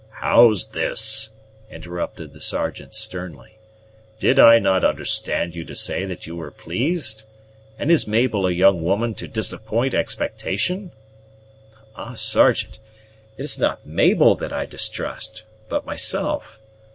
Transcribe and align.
"How's 0.13 0.65
this?" 0.69 1.29
interrupted 1.69 2.33
the 2.33 2.41
Sergeant 2.41 2.95
sternly; 2.95 3.59
"did 4.17 4.39
I 4.39 4.57
not 4.57 4.83
understand 4.83 5.53
you 5.53 5.63
to 5.65 5.75
say 5.75 6.05
that 6.05 6.25
you 6.25 6.35
were 6.35 6.49
pleased? 6.49 7.25
and 7.77 7.91
is 7.91 8.07
Mabel 8.07 8.47
a 8.47 8.51
young 8.51 8.81
woman 8.83 9.13
to 9.13 9.27
disappoint 9.27 9.93
expectation?" 9.93 10.91
"Ah, 11.95 12.15
Sergeant, 12.15 12.79
it 13.37 13.43
is 13.45 13.59
not 13.59 13.85
Mabel 13.85 14.33
that 14.37 14.51
I 14.51 14.65
distrust, 14.65 15.43
but 15.69 15.85
myself. 15.85 16.59